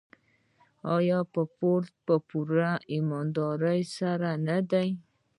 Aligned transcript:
آیا 0.95 1.19
په 2.07 2.15
پوره 2.29 2.71
ایمانداري 2.93 3.81
سره 3.97 4.29
نه 4.47 4.57
دی؟ 4.71 4.89